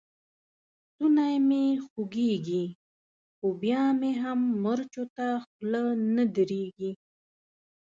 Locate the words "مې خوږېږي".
1.47-2.65